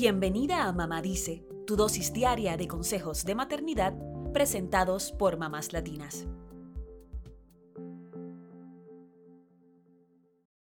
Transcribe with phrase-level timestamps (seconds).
[0.00, 3.94] Bienvenida a Mamá Dice, tu dosis diaria de consejos de maternidad
[4.32, 6.24] presentados por mamás latinas.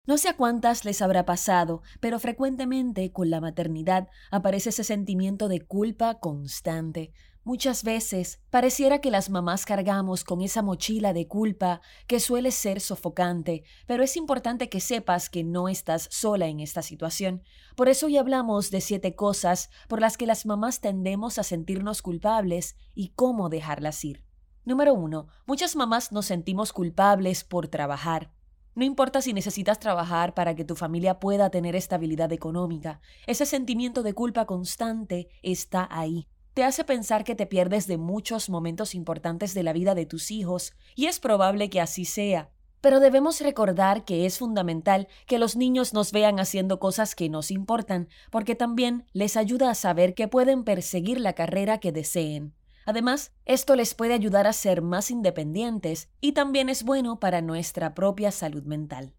[0.05, 5.49] No sé a cuántas les habrá pasado, pero frecuentemente con la maternidad aparece ese sentimiento
[5.49, 7.15] de culpa constante.
[7.45, 12.81] Muchas veces pareciera que las mamás cargamos con esa mochila de culpa que suele ser
[12.81, 17.43] sofocante, pero es importante que sepas que no estás sola en esta situación.
[17.75, 22.01] Por eso hoy hablamos de siete cosas por las que las mamás tendemos a sentirnos
[22.01, 24.25] culpables y cómo dejarlas ir.
[24.65, 25.27] Número 1.
[25.45, 28.31] Muchas mamás nos sentimos culpables por trabajar.
[28.77, 34.05] No importa si necesitas trabajar para que tu familia pueda tener estabilidad económica, ese sentimiento
[34.05, 36.29] de culpa constante está ahí.
[36.55, 40.31] Te hace pensar que te pierdes de muchos momentos importantes de la vida de tus
[40.31, 42.51] hijos, y es probable que así sea.
[42.83, 47.51] Pero debemos recordar que es fundamental que los niños nos vean haciendo cosas que nos
[47.51, 52.55] importan, porque también les ayuda a saber que pueden perseguir la carrera que deseen.
[52.85, 57.95] Además, esto les puede ayudar a ser más independientes y también es bueno para nuestra
[57.95, 59.15] propia salud mental.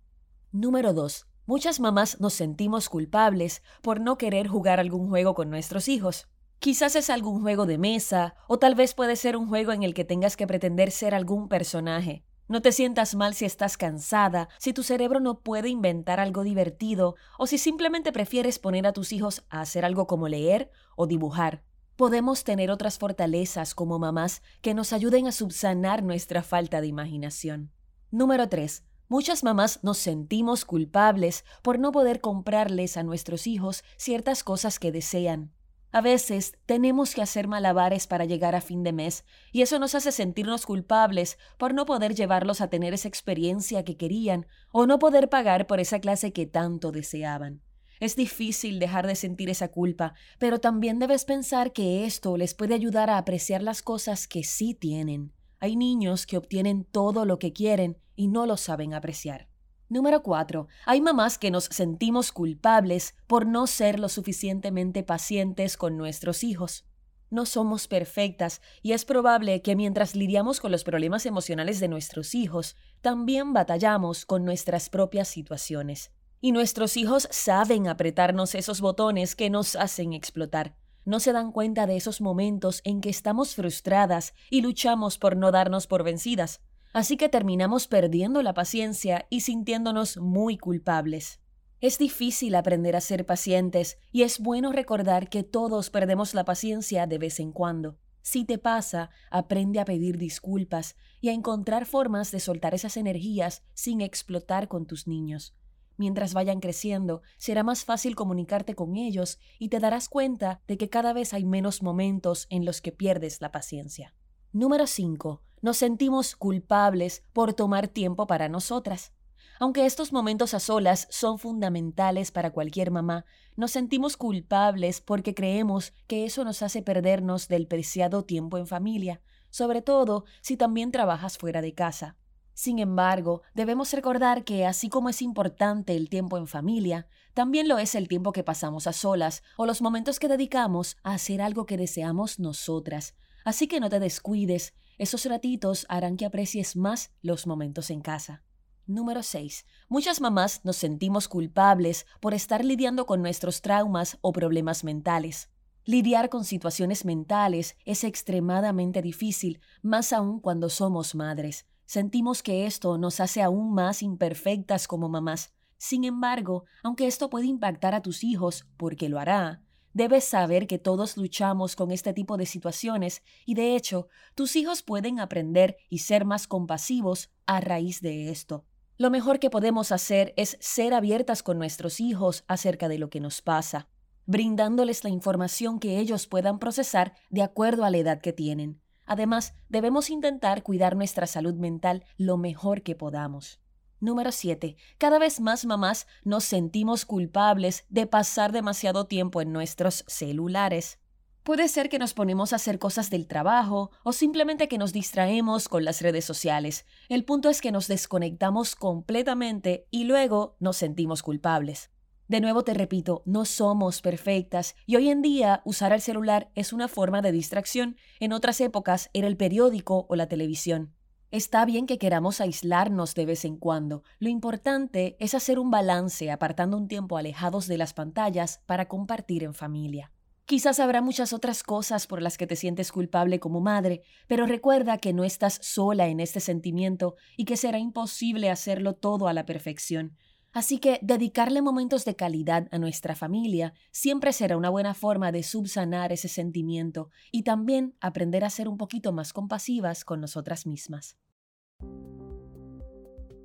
[0.51, 1.25] Número 2.
[1.45, 6.27] Muchas mamás nos sentimos culpables por no querer jugar algún juego con nuestros hijos.
[6.63, 9.93] Quizás es algún juego de mesa, o tal vez puede ser un juego en el
[9.93, 12.23] que tengas que pretender ser algún personaje.
[12.47, 17.15] No te sientas mal si estás cansada, si tu cerebro no puede inventar algo divertido,
[17.37, 21.65] o si simplemente prefieres poner a tus hijos a hacer algo como leer o dibujar.
[21.97, 27.73] Podemos tener otras fortalezas como mamás que nos ayuden a subsanar nuestra falta de imaginación.
[28.09, 28.85] Número 3.
[29.09, 34.93] Muchas mamás nos sentimos culpables por no poder comprarles a nuestros hijos ciertas cosas que
[34.93, 35.51] desean.
[35.93, 39.93] A veces tenemos que hacer malabares para llegar a fin de mes y eso nos
[39.93, 44.97] hace sentirnos culpables por no poder llevarlos a tener esa experiencia que querían o no
[44.97, 47.61] poder pagar por esa clase que tanto deseaban.
[47.99, 52.73] Es difícil dejar de sentir esa culpa, pero también debes pensar que esto les puede
[52.73, 55.31] ayudar a apreciar las cosas que sí tienen.
[55.59, 59.52] Hay niños que obtienen todo lo que quieren y no lo saben apreciar.
[59.93, 60.67] Número 4.
[60.87, 66.87] Hay mamás que nos sentimos culpables por no ser lo suficientemente pacientes con nuestros hijos.
[67.29, 72.33] No somos perfectas y es probable que mientras lidiamos con los problemas emocionales de nuestros
[72.33, 76.11] hijos, también batallamos con nuestras propias situaciones.
[76.41, 80.75] Y nuestros hijos saben apretarnos esos botones que nos hacen explotar.
[81.05, 85.51] No se dan cuenta de esos momentos en que estamos frustradas y luchamos por no
[85.51, 86.61] darnos por vencidas.
[86.93, 91.39] Así que terminamos perdiendo la paciencia y sintiéndonos muy culpables.
[91.81, 97.07] Es difícil aprender a ser pacientes y es bueno recordar que todos perdemos la paciencia
[97.07, 97.97] de vez en cuando.
[98.21, 103.63] Si te pasa, aprende a pedir disculpas y a encontrar formas de soltar esas energías
[103.73, 105.55] sin explotar con tus niños.
[105.97, 110.89] Mientras vayan creciendo, será más fácil comunicarte con ellos y te darás cuenta de que
[110.89, 114.15] cada vez hay menos momentos en los que pierdes la paciencia.
[114.53, 115.41] Número 5.
[115.63, 119.13] Nos sentimos culpables por tomar tiempo para nosotras.
[119.61, 123.23] Aunque estos momentos a solas son fundamentales para cualquier mamá,
[123.55, 129.21] nos sentimos culpables porque creemos que eso nos hace perdernos del preciado tiempo en familia,
[129.51, 132.17] sobre todo si también trabajas fuera de casa.
[132.53, 137.77] Sin embargo, debemos recordar que así como es importante el tiempo en familia, también lo
[137.77, 141.65] es el tiempo que pasamos a solas o los momentos que dedicamos a hacer algo
[141.65, 143.15] que deseamos nosotras.
[143.45, 148.43] Así que no te descuides, esos ratitos harán que aprecies más los momentos en casa.
[148.85, 149.65] Número 6.
[149.87, 155.49] Muchas mamás nos sentimos culpables por estar lidiando con nuestros traumas o problemas mentales.
[155.85, 161.65] Lidiar con situaciones mentales es extremadamente difícil, más aún cuando somos madres.
[161.85, 165.53] Sentimos que esto nos hace aún más imperfectas como mamás.
[165.77, 169.61] Sin embargo, aunque esto puede impactar a tus hijos, porque lo hará,
[169.93, 174.83] debes saber que todos luchamos con este tipo de situaciones y de hecho, tus hijos
[174.83, 178.65] pueden aprender y ser más compasivos a raíz de esto.
[178.97, 183.19] Lo mejor que podemos hacer es ser abiertas con nuestros hijos acerca de lo que
[183.19, 183.87] nos pasa,
[184.25, 188.81] brindándoles la información que ellos puedan procesar de acuerdo a la edad que tienen.
[189.05, 193.59] Además, debemos intentar cuidar nuestra salud mental lo mejor que podamos.
[194.03, 194.75] Número 7.
[194.97, 200.99] Cada vez más mamás nos sentimos culpables de pasar demasiado tiempo en nuestros celulares.
[201.43, 205.69] Puede ser que nos ponemos a hacer cosas del trabajo o simplemente que nos distraemos
[205.69, 206.85] con las redes sociales.
[207.07, 211.89] El punto es que nos desconectamos completamente y luego nos sentimos culpables.
[212.27, 216.73] De nuevo te repito, no somos perfectas y hoy en día usar el celular es
[216.73, 217.95] una forma de distracción.
[218.19, 220.92] En otras épocas era el periódico o la televisión.
[221.33, 224.03] Está bien que queramos aislarnos de vez en cuando.
[224.19, 229.43] Lo importante es hacer un balance apartando un tiempo alejados de las pantallas para compartir
[229.43, 230.11] en familia.
[230.45, 234.99] Quizás habrá muchas otras cosas por las que te sientes culpable como madre, pero recuerda
[234.99, 239.47] que no estás sola en este sentimiento y que será imposible hacerlo todo a la
[239.47, 240.15] perfección.
[240.53, 245.41] Así que dedicarle momentos de calidad a nuestra familia siempre será una buena forma de
[245.41, 251.17] subsanar ese sentimiento y también aprender a ser un poquito más compasivas con nosotras mismas.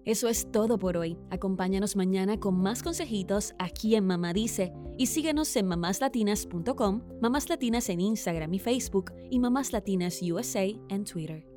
[0.05, 1.19] Eso es todo por hoy.
[1.31, 7.89] Acompáñanos mañana con más consejitos aquí en Mamá Dice y síguenos en mamáslatinas.com, Mamás Latinas
[7.89, 11.48] en Instagram y Facebook y Mamás Latinas USA en Twitter.